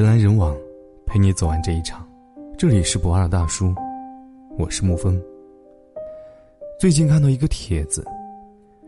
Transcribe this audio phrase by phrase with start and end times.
[0.00, 0.56] 人来人往，
[1.04, 2.08] 陪你走完这一场。
[2.56, 3.74] 这里是不二大叔，
[4.56, 5.22] 我是沐风。
[6.78, 8.02] 最近看到一个帖子，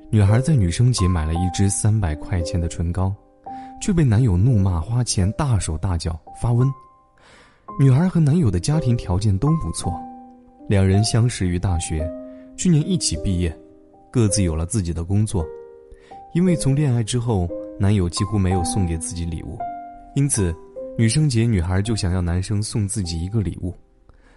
[0.09, 3.14] 女孩在女生节买了一支三百块钱的唇膏，
[3.79, 6.66] 却被男友怒骂花钱大手大脚发温。
[7.79, 9.92] 女孩和男友的家庭条件都不错，
[10.66, 12.10] 两人相识于大学，
[12.56, 13.54] 去年一起毕业，
[14.10, 15.44] 各自有了自己的工作。
[16.32, 17.46] 因为从恋爱之后，
[17.79, 19.58] 男友几乎没有送给自己礼物，
[20.14, 20.56] 因此。
[20.98, 23.75] 女生节，女孩就想要男生送自己一个礼物，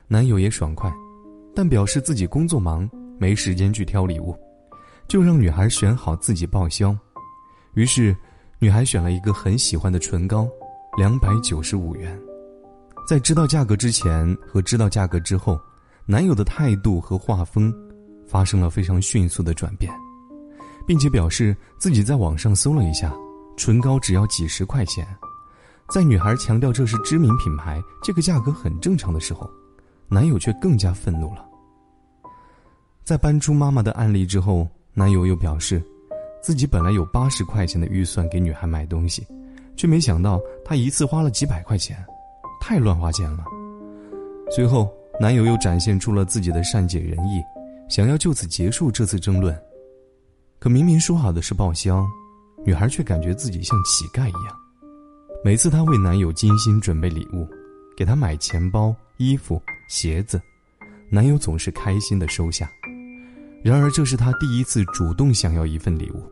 [0.08, 0.92] 男友也爽快，
[1.54, 2.90] 但表示自己工作忙，
[3.20, 4.34] 没时间去挑礼物，
[5.06, 6.96] 就让女孩选好自己报销。
[7.74, 8.16] 于是，
[8.58, 10.48] 女孩选了一个很喜欢的唇膏，
[10.98, 12.18] 两百九十五元。
[13.06, 15.60] 在知道价格之前和知道价格之后，
[16.06, 17.72] 男友的态度和画风
[18.26, 19.92] 发生了非常迅速的转变，
[20.88, 23.14] 并且表示自己在网上搜了一下，
[23.58, 25.06] 唇膏只要几十块钱。
[25.88, 29.50] 在女孩强调这是知名品牌，这个价格很正常的时候，
[30.08, 31.46] 男友却更加愤怒了。
[33.04, 35.82] 在搬出妈妈的案例之后，男友又表示，
[36.42, 39.26] 自己本来有八十块钱的预算给女孩买东西，
[39.76, 42.04] 却没想到她一次花了几百块钱，
[42.60, 43.46] 太乱花钱了。
[44.50, 47.44] 随后，男友又展现出了自己的善解人意，
[47.88, 49.56] 想要就此结束这次争论。
[50.58, 52.04] 可明明说好的是报销，
[52.66, 54.65] 女孩却感觉自己像乞丐一样。
[55.46, 57.48] 每次她为男友精心准备礼物，
[57.96, 60.42] 给他买钱包、衣服、鞋子，
[61.08, 62.68] 男友总是开心的收下。
[63.64, 66.24] 然而，这是她第一次主动想要一份礼物，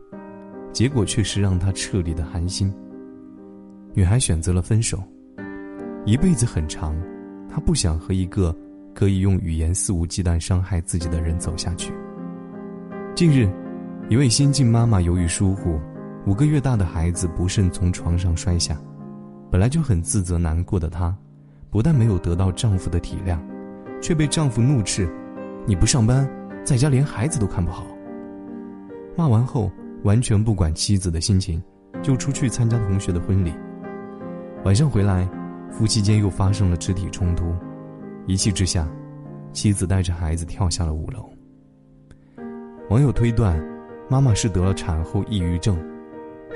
[0.72, 2.74] 结果却是让她彻底的寒心。
[3.92, 5.00] 女孩选择了分手。
[6.04, 7.00] 一辈子很长，
[7.48, 8.52] 她不想和一个
[8.96, 11.92] 可以用语言肆无忌惮伤害自己的人走下去。
[13.14, 13.48] 近日，
[14.08, 15.78] 一位新晋妈妈由于疏忽，
[16.26, 18.76] 五个月大的孩子不慎从床上摔下。
[19.54, 21.16] 本来就很自责难过的她，
[21.70, 23.38] 不但没有得到丈夫的体谅，
[24.02, 25.08] 却被丈夫怒斥
[25.64, 26.28] ：“你不上班，
[26.64, 27.86] 在家连孩子都看不好。”
[29.14, 29.70] 骂完后，
[30.02, 31.62] 完全不管妻子的心情，
[32.02, 33.52] 就出去参加同学的婚礼。
[34.64, 35.24] 晚上回来，
[35.70, 37.54] 夫妻间又发生了肢体冲突，
[38.26, 38.88] 一气之下，
[39.52, 41.30] 妻子带着孩子跳下了五楼。
[42.90, 43.56] 网友推断，
[44.10, 45.78] 妈妈是得了产后抑郁症，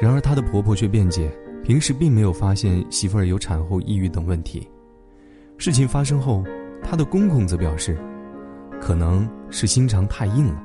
[0.02, 1.30] 然而她的婆婆却辩解。
[1.62, 4.66] 平时并没有发现媳妇儿有产后抑郁等问题，
[5.58, 6.42] 事情发生后，
[6.82, 7.98] 她的公公则表示，
[8.80, 10.62] 可能是心肠太硬了。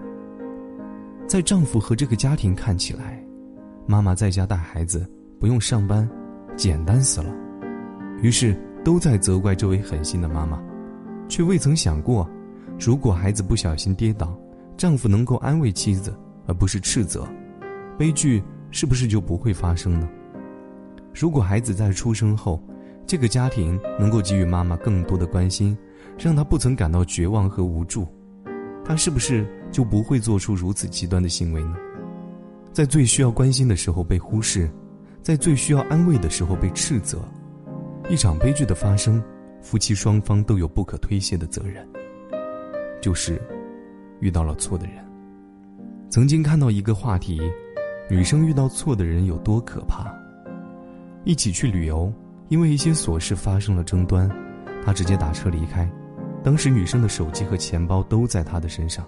[1.28, 3.22] 在丈夫和这个家庭看起来，
[3.86, 5.10] 妈妈在家带孩子
[5.40, 6.08] 不用上班，
[6.56, 7.36] 简单死了，
[8.22, 10.62] 于是都在责怪这位狠心的妈妈，
[11.28, 12.30] 却未曾想过，
[12.80, 14.38] 如果孩子不小心跌倒，
[14.78, 17.28] 丈夫能够安慰妻子，而不是斥责，
[17.98, 20.08] 悲剧是不是就不会发生呢？
[21.14, 22.62] 如果孩子在出生后，
[23.06, 25.78] 这个家庭能够给予妈妈更多的关心，
[26.18, 28.08] 让她不曾感到绝望和无助，
[28.84, 31.76] 她是不是就不会做出如此极端的行为呢？
[32.72, 34.68] 在最需要关心的时候被忽视，
[35.22, 37.20] 在最需要安慰的时候被斥责，
[38.10, 39.24] 一场悲剧的发生，
[39.62, 41.88] 夫妻双方都有不可推卸的责任，
[43.00, 43.40] 就是
[44.20, 44.96] 遇到了错的人。
[46.10, 47.40] 曾经看到一个话题：
[48.10, 50.12] 女生遇到错的人有多可怕？
[51.26, 52.12] 一起去旅游，
[52.50, 54.30] 因为一些琐事发生了争端，
[54.84, 55.90] 他直接打车离开。
[56.44, 59.06] 当时女生的手机和钱包都在他的身上，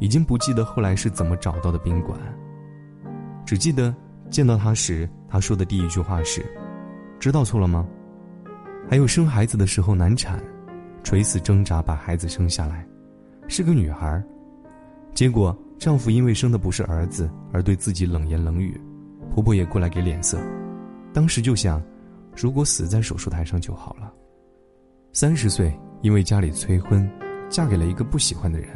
[0.00, 2.18] 已经不记得后来是怎么找到的宾馆，
[3.46, 3.94] 只记得
[4.28, 6.44] 见到他时，他说的第一句话是
[7.20, 7.86] ：“知道错了吗？”
[8.90, 10.42] 还有生孩子的时候难产，
[11.04, 12.84] 垂死挣扎把孩子生下来，
[13.46, 14.20] 是个女孩，
[15.14, 18.76] 结果丈夫因为生的不是儿子而对自己冷言冷语，
[19.32, 20.36] 婆婆也过来给脸色。
[21.12, 21.82] 当时就想，
[22.36, 24.12] 如果死在手术台上就好了。
[25.12, 27.08] 三十岁，因为家里催婚，
[27.48, 28.68] 嫁给了一个不喜欢的人。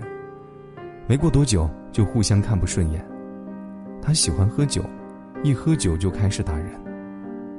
[1.06, 3.06] 没过多久，就互相看不顺眼。
[4.02, 4.84] 他喜欢喝酒，
[5.44, 6.68] 一喝酒就开始打人。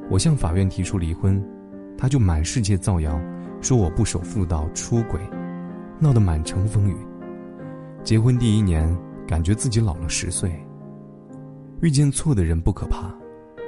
[0.10, 1.42] 我向法院提出离婚，
[1.98, 3.20] 他就满世界造谣，
[3.62, 5.20] 说我不守妇道、出轨，
[6.00, 6.98] 闹得满城风雨。
[8.04, 8.96] 结婚第一年，
[9.26, 10.52] 感觉自己老了十岁。
[11.82, 13.14] 遇见错的人不可怕。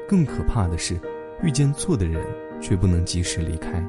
[0.07, 0.99] 更可怕的是，
[1.43, 2.25] 遇见错的人
[2.61, 3.83] 却不能及时离开，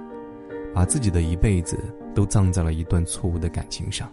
[0.75, 1.79] 把自己的一辈子
[2.15, 4.11] 都葬在了一段错误的感情上，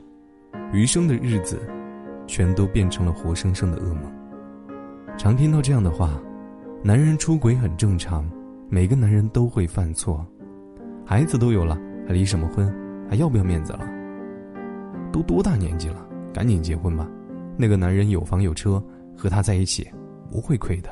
[0.71, 1.59] 余生的日子，
[2.27, 4.03] 全都变成了活生生的噩梦。
[5.17, 6.21] 常听到这样的话：
[6.83, 8.29] 男人出轨很正常，
[8.69, 10.25] 每个男人都会犯错，
[11.05, 11.75] 孩子都有了，
[12.07, 12.71] 还离什么婚？
[13.09, 13.87] 还要不要面子了？
[15.11, 17.09] 都多大年纪了，赶紧结婚吧！
[17.57, 18.83] 那个男人有房有车，
[19.15, 19.87] 和他在一起
[20.29, 20.89] 不会亏的。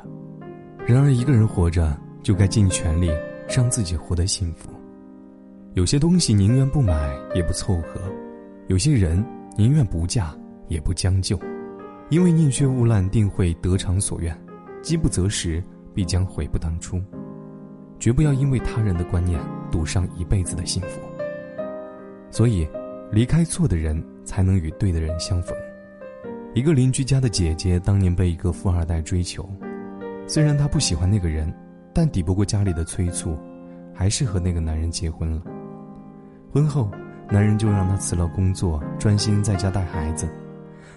[0.85, 3.09] 然而，一个人活着就该尽全力
[3.47, 4.69] 让自己活得幸福。
[5.75, 8.01] 有些东西宁愿不买也不凑合，
[8.67, 9.23] 有些人
[9.57, 10.35] 宁愿不嫁
[10.67, 11.39] 也不将就，
[12.09, 14.37] 因为宁缺毋滥定会得偿所愿，
[14.81, 15.63] 饥不择食
[15.93, 17.01] 必将悔不当初。
[17.97, 19.39] 绝不要因为他人的观念
[19.71, 20.99] 赌上一辈子的幸福。
[22.29, 22.67] 所以，
[23.09, 25.55] 离开错的人，才能与对的人相逢。
[26.53, 29.49] 一个邻居家的姐姐当年被一个富二代追求，
[30.33, 31.53] 虽然她不喜欢那个人，
[31.93, 33.37] 但抵不过家里的催促，
[33.93, 35.43] 还是和那个男人结婚了。
[36.51, 36.89] 婚后，
[37.29, 40.27] 男人就让她辞了工作，专心在家带孩子。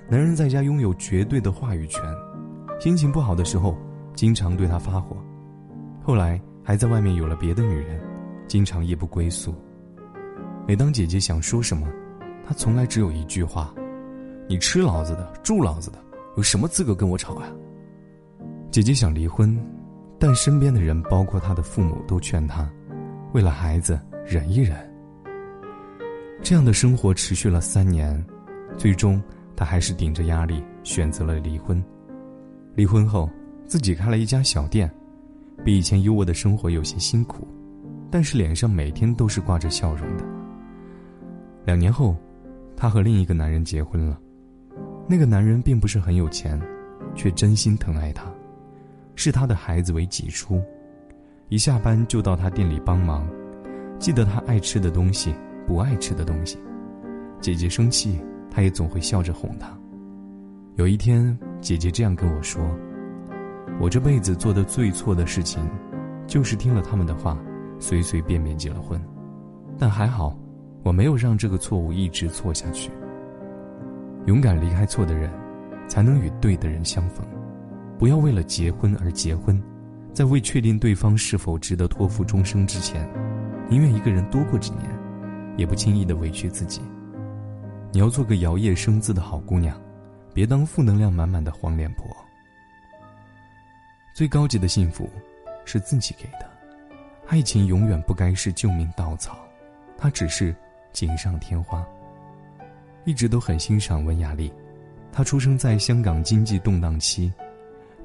[0.09, 2.03] 男人在家拥有绝对的话语权，
[2.81, 3.77] 心情不好的时候，
[4.15, 5.15] 经常对她发火。
[6.03, 8.01] 后来还在外面有了别的女人，
[8.49, 9.55] 经常夜不归宿。
[10.67, 11.87] 每当姐姐想说什么，
[12.47, 13.75] 他从来只有一句话。
[14.49, 15.99] 你吃老子的，住老子的，
[16.39, 17.47] 有什么资格跟我吵呀？
[18.77, 19.59] 姐姐想离婚，
[20.19, 22.71] 但身边的人，包括她的父母，都劝她，
[23.33, 24.77] 为了孩子忍一忍。
[26.43, 28.23] 这样的生活持续了三年，
[28.77, 29.19] 最终
[29.57, 31.83] 她还是顶着压力选择了离婚。
[32.75, 33.31] 离婚后，
[33.65, 34.93] 自己开了一家小店，
[35.65, 37.49] 比以前优渥的生活有些辛苦，
[38.11, 40.25] 但是脸上每天都是挂着笑容的。
[41.65, 42.15] 两年后，
[42.77, 44.21] 她和另一个男人结婚了。
[45.09, 46.61] 那个男人并不是很有钱，
[47.15, 48.31] 却真心疼爱她，
[49.17, 50.63] 视他的孩子为己出，
[51.49, 53.27] 一下班就到他店里帮忙，
[53.99, 55.35] 记得他爱吃的东西，
[55.67, 56.59] 不爱吃的东西。
[57.41, 58.21] 姐姐生气，
[58.51, 59.77] 他也总会笑着哄她。
[60.77, 62.63] 有一天，姐姐这样跟我说
[63.81, 65.67] ：“我这辈子做的最错的事情，
[66.27, 67.39] 就是听了他们的话，
[67.79, 69.01] 随随便便结了婚。
[69.79, 70.39] 但还好，
[70.83, 72.91] 我没有让这个错误一直错下去。”
[74.27, 75.31] 勇敢离开错的人，
[75.89, 77.27] 才能与对的人相逢。
[77.99, 79.63] 不要为了结婚而结婚，
[80.13, 83.09] 在未确定对方是否值得托付终生之前，
[83.71, 84.83] 宁愿一个人多过几年，
[85.57, 86.83] 也不轻易的委屈自己。
[87.93, 89.81] 你要做个摇曳生姿的好姑娘，
[90.35, 92.07] 别当负能量满满的黄脸婆。
[94.15, 95.09] 最高级的幸福，
[95.65, 96.51] 是自己给的。
[97.27, 99.39] 爱情永远不该是救命稻草，
[99.97, 100.55] 它只是
[100.93, 101.85] 锦上添花。
[103.05, 104.53] 一直都很欣赏文雅丽，
[105.11, 107.33] 她出生在香港经济动荡期，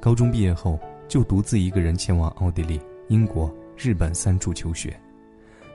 [0.01, 4.99] 高中毕业后就独自一个人前往奥地利、英国、日本三处求学。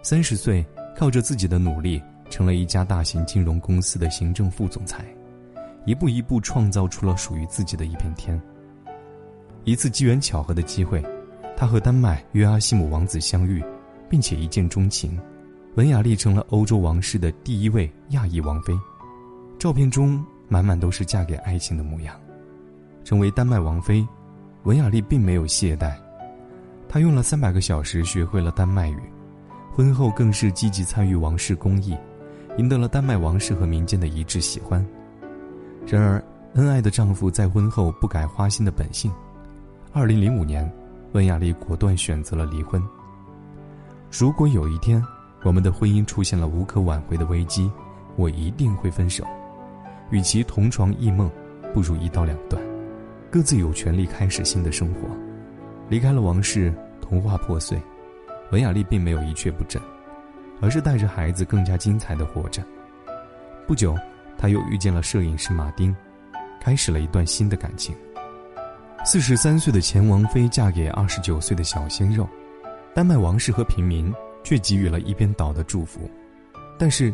[0.03, 5.05] 三十岁，靠着自己的努力，成了一家大型金融公司的行政副总裁，
[5.85, 8.41] 一步一步创造出了属于自己的一片天。
[9.63, 11.01] 一次机缘巧合的机会，
[11.57, 13.65] 他和丹麦约阿希姆王子相遇，
[14.09, 15.17] 并且一见钟情，
[15.77, 18.73] 文雅丽成了欧洲王室的第一位亚裔王妃。
[19.57, 22.21] 照片中满满都是嫁给爱情的模样。
[23.07, 24.05] 成为丹麦王妃，
[24.65, 25.95] 文雅丽并没有懈怠，
[26.89, 28.99] 她用了三百个小时学会了丹麦语，
[29.73, 31.97] 婚后更是积极参与王室公益，
[32.59, 34.85] 赢得了丹麦王室和民间的一致喜欢。
[35.87, 36.21] 然而，
[36.55, 39.09] 恩爱的丈夫在婚后不改花心的本性。
[39.93, 40.69] 二零零五年，
[41.13, 42.83] 文雅丽果断选择了离婚。
[44.11, 45.01] 如果有一天，
[45.45, 47.71] 我们的婚姻出现了无可挽回的危机，
[48.17, 49.25] 我一定会分手。
[50.11, 51.31] 与其同床异梦，
[51.73, 52.61] 不如一刀两断，
[53.31, 55.09] 各自有权利开始新的生活。
[55.89, 57.81] 离开了王室，童话破碎，
[58.51, 59.81] 文雅丽并没有一蹶不振，
[60.61, 62.63] 而是带着孩子更加精彩的活着。
[63.67, 63.97] 不久，
[64.37, 65.95] 她又遇见了摄影师马丁，
[66.61, 67.95] 开始了一段新的感情。
[69.05, 72.29] 四十三岁的前王妃嫁给二十九岁的小鲜肉，
[72.95, 76.11] 丹麦王室和平民却给予了一边倒的祝福，
[76.79, 77.13] 但是。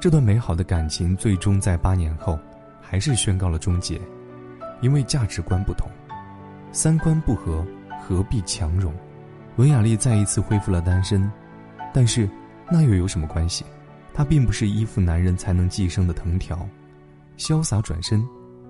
[0.00, 2.38] 这段美好的感情最终在八年后，
[2.78, 3.98] 还是宣告了终结，
[4.84, 5.88] 因为价值观不同，
[6.70, 7.64] 三观不合，
[8.02, 8.92] 何必强融？
[9.56, 11.32] 文雅丽再一次恢复了单身，
[11.90, 12.28] 但是
[12.70, 13.64] 那又有什么关系？
[14.12, 16.68] 她并不是依附男人才能寄生的藤条，
[17.38, 18.22] 潇洒转身，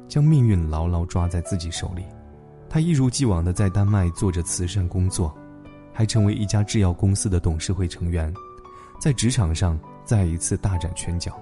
[0.07, 2.05] 将命运牢牢抓在自己手里。
[2.69, 5.37] 她一如既往的在丹麦做着慈善工作，
[5.93, 8.33] 还成为一家制药公司的董事会成员，
[9.01, 9.77] 在职场上。
[10.05, 11.33] 再一次大展拳脚，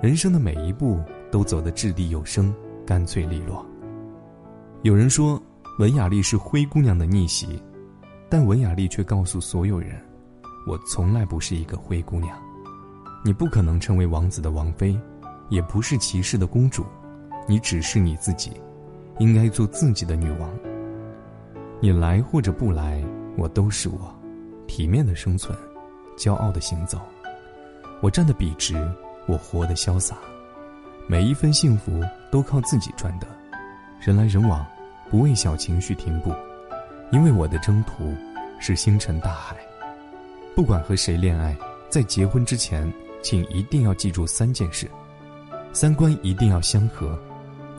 [0.00, 0.98] 人生的每一步
[1.30, 2.50] 都走得掷地有声、
[2.86, 3.62] 干脆利落。
[4.86, 5.42] 有人说
[5.80, 7.60] 文雅丽是灰姑娘的逆袭，
[8.28, 10.00] 但文雅丽却告诉所有人
[10.64, 12.38] ：“我从来不是一个灰姑娘，
[13.24, 14.96] 你不可能成为王子的王妃，
[15.48, 16.86] 也不是骑士的公主，
[17.48, 18.52] 你只是你自己，
[19.18, 20.48] 应该做自己的女王。
[21.80, 23.04] 你来或者不来，
[23.36, 24.14] 我都是我，
[24.68, 25.58] 体面的生存，
[26.16, 27.00] 骄傲的行走。”
[28.00, 28.76] 我站得笔直，
[29.26, 30.16] 我活得潇洒，
[31.08, 33.26] 每一分幸福都靠自己赚的，
[34.00, 34.64] 人来人往，
[35.10, 36.32] 不为小情绪停步，
[37.10, 38.14] 因为我的征途
[38.58, 39.56] 是星辰大海。
[40.54, 41.56] 不管和谁恋爱，
[41.88, 42.90] 在结婚之前，
[43.22, 44.90] 请一定要记住三件事：
[45.72, 47.18] 三观一定要相合。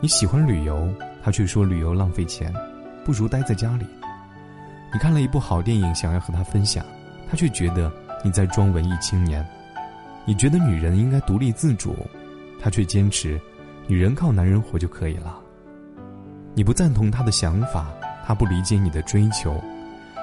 [0.00, 0.88] 你喜欢旅游，
[1.22, 2.54] 他却说旅游浪费钱，
[3.04, 3.84] 不如待在家里。
[4.92, 6.84] 你看了一部好电影，想要和他分享，
[7.28, 7.92] 他却觉得
[8.24, 9.44] 你在装文艺青年。
[10.24, 11.96] 你觉得女人应该独立自主，
[12.60, 13.40] 他却坚持
[13.86, 15.40] 女人靠男人活就可以了。
[16.58, 17.94] 你不赞同他的想法，
[18.26, 19.62] 他不理解你的追求，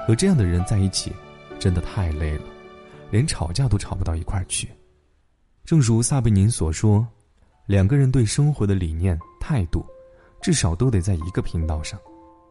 [0.06, 1.10] 和这样的人在一起，
[1.58, 2.44] 真的太累了，
[3.10, 4.68] 连吵架都吵不到一块去。
[5.64, 7.08] 正如萨贝宁所说，
[7.64, 9.82] 两个人对生活的理念、态度，
[10.42, 11.98] 至少都得在一个频道上，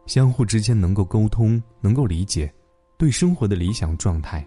[0.04, 2.52] 相互之间能够沟通、能够理解，
[2.98, 4.44] 对生活的理想状态，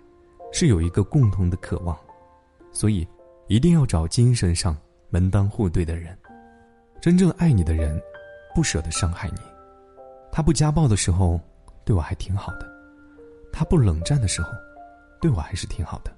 [0.51, 1.97] 是有一个共同的渴望，
[2.73, 3.07] 所以
[3.47, 4.75] 一定要找精神上
[5.09, 6.13] 门当户对的人，
[7.01, 7.97] 真正爱你的人。
[8.53, 9.39] 不舍得伤害你，
[10.31, 11.39] 他不家暴的时候，
[11.85, 12.65] 对我还挺好的；
[13.51, 14.51] 他不冷战的时候，
[15.21, 16.11] 对我还是挺好的。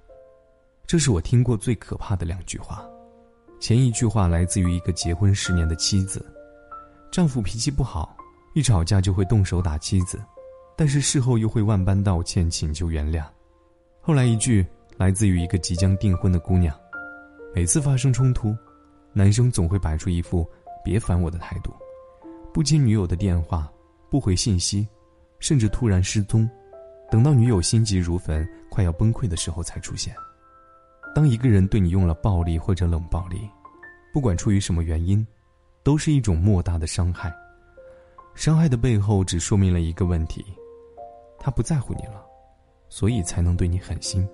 [0.87, 2.85] 这是我听过最可怕的两句话。
[3.59, 6.25] 前一句话来自于一个结婚十年的妻子，
[7.11, 8.15] 丈夫脾气不好，
[8.55, 10.19] 一吵架就会动手打妻子，
[10.75, 13.23] 但是事后又会万般道歉请求原谅。
[14.01, 14.65] 后来一句
[14.97, 16.75] 来自于一个即将订婚的姑娘，
[17.53, 18.55] 每次发生冲突，
[19.13, 20.49] 男生总会摆出一副
[20.83, 21.71] 别烦我的态度。
[22.53, 23.71] 不接女友的电话，
[24.09, 24.85] 不回信息，
[25.39, 26.49] 甚至突然失踪，
[27.09, 30.13] 等到女友心急如焚、快要崩溃的时候才出现。
[31.15, 33.49] 当一个人对你用了暴力或者冷暴力，
[34.13, 35.25] 不管出于什么原因，
[35.81, 37.33] 都是一种莫大的伤害。
[38.35, 40.43] 伤害的背后只说明了一个问题：
[41.39, 42.25] 他不在乎你了，
[42.89, 44.27] 所以才能对你狠心。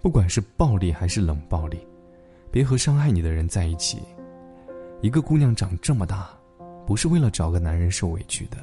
[0.00, 1.84] 不管是暴力还是冷暴力，
[2.52, 4.00] 别和伤害你的人在一起。
[5.00, 6.37] 一个姑娘长这么大。
[6.88, 8.56] 不是为了找个男人受委屈的。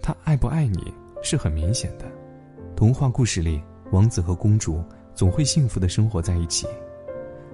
[0.00, 0.90] 他爱不爱你
[1.22, 2.06] 是很明显的。
[2.74, 4.82] 童话故事里，王子和公主
[5.14, 6.66] 总会幸福的生活在一起，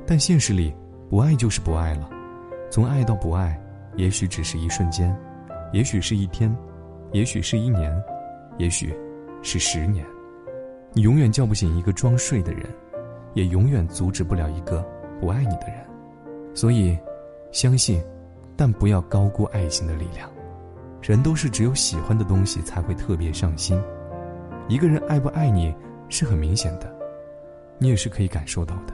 [0.06, 0.72] 但现实里，
[1.10, 2.08] 不爱就是不爱了。
[2.70, 3.60] 从爱到不爱，
[3.96, 5.12] 也许只是一瞬间，
[5.72, 6.56] 也许是一天，
[7.10, 7.92] 也许是一年，
[8.56, 8.94] 也许
[9.42, 10.06] 是十年。
[10.92, 12.64] 你永远叫不醒一个装睡的人，
[13.34, 14.80] 也永远阻止不了一个
[15.20, 15.84] 不爱你的人。
[16.54, 16.96] 所以，
[17.50, 18.00] 相信。
[18.58, 20.28] 但不要高估爱情的力量，
[21.00, 23.80] 人都是只有喜欢的东西才会特别上心。
[24.66, 25.72] 一个人爱不爱你
[26.08, 26.92] 是很明显的，
[27.78, 28.92] 你也是可以感受到的。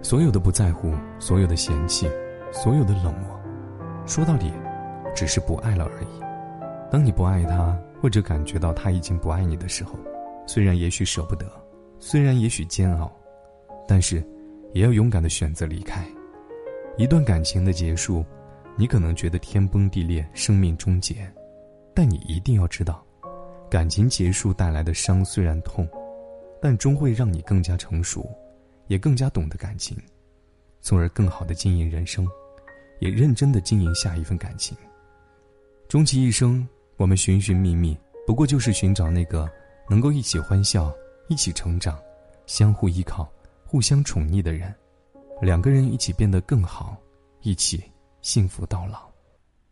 [0.00, 2.08] 所有的不在乎，所有的嫌弃，
[2.52, 3.36] 所有的冷漠，
[4.06, 4.52] 说到底，
[5.12, 6.06] 只是不爱了而已。
[6.88, 9.98] 当你不爱他，或者感觉到他已经不爱你的时候，
[10.46, 11.44] 虽然也许舍不得，
[11.98, 13.10] 虽然也许煎熬，
[13.88, 14.24] 但是，
[14.72, 16.06] 也要勇敢的选择离开。
[16.96, 18.24] 一段感情的结束。
[18.78, 21.26] 你可能觉得天崩地裂、生命终结，
[21.94, 23.02] 但你一定要知道，
[23.70, 25.88] 感情结束带来的伤虽然痛，
[26.60, 28.28] 但终会让你更加成熟，
[28.88, 29.96] 也更加懂得感情，
[30.82, 32.28] 从而更好的经营人生，
[32.98, 34.76] 也认真的经营下一份感情。
[35.88, 39.50] 终其一生，我们寻寻觅觅，不过就是寻找那个
[39.88, 40.94] 能够一起欢笑、
[41.28, 41.98] 一起成长、
[42.44, 43.26] 相互依靠、
[43.64, 44.70] 互相宠溺的人，
[45.40, 46.96] 两个人一起变得更好，
[47.42, 47.82] 一起。
[48.22, 49.08] 幸福到老，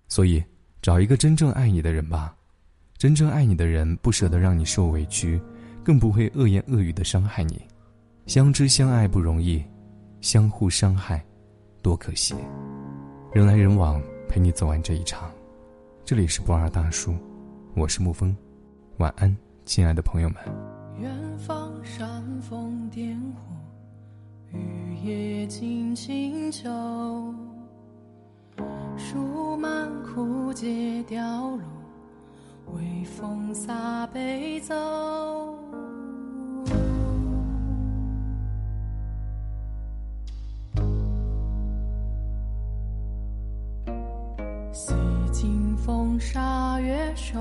[0.06, 0.40] 所以
[0.80, 2.36] 找一个真正爱你的人吧。
[2.96, 5.42] 真正爱你的人不舍得让你受委屈，
[5.82, 7.60] 更不会恶言恶语的伤害你。
[8.26, 9.60] 相知相爱不容易，
[10.20, 11.20] 相互伤害
[11.82, 12.36] 多可惜。
[13.32, 15.28] 人来人往，陪你走完这一场。
[16.04, 17.12] 这里是不二大叔，
[17.74, 18.36] 我是沐风，
[18.98, 20.38] 晚安，亲爱的朋友们。
[21.00, 23.40] 远方煽风点火，
[24.54, 26.70] 雨夜静清秋。
[28.96, 31.60] 树满枯竭凋落，
[32.74, 34.74] 微风洒悲奏。
[44.72, 44.92] 洗
[45.32, 47.38] 尽风沙月瘦，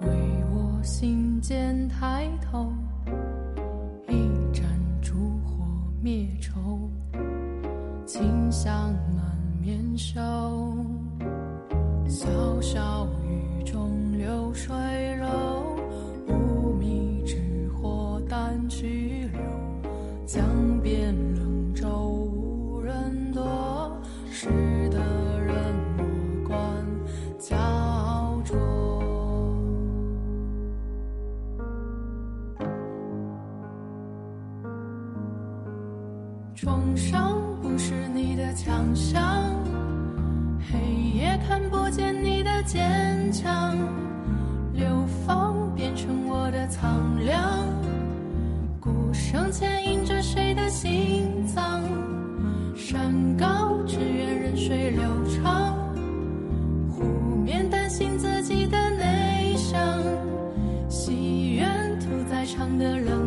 [0.00, 0.08] 为
[0.52, 2.72] 我心间抬头。
[6.06, 6.88] 灭愁，
[8.06, 9.36] 清香满。
[9.60, 10.20] 面羞，
[12.06, 14.72] 潇潇雨中流水
[52.96, 55.76] 山高只愿人水流长，
[56.90, 57.04] 湖
[57.44, 60.02] 面担心自己的内伤，
[60.88, 61.68] 戏院
[62.00, 63.25] 屠宰场的人。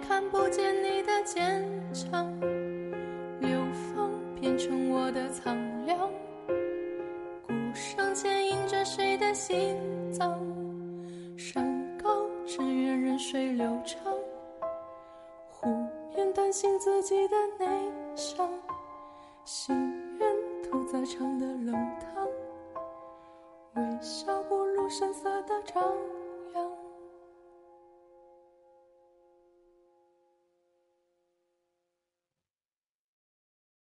[0.00, 2.32] 看不见你的坚强，
[3.40, 4.10] 流放
[4.40, 6.10] 变成我的苍凉，
[7.46, 9.76] 鼓声牵引着谁的心
[10.12, 10.38] 脏？
[11.36, 12.10] 山高
[12.46, 14.12] 只愿任水流长，
[15.48, 15.68] 湖
[16.14, 17.66] 面担心自己的内
[18.16, 18.48] 伤，
[19.44, 19.76] 心
[20.18, 20.28] 愿
[20.62, 22.26] 屠宰场的冷汤，
[23.74, 25.82] 微笑不露声色的张。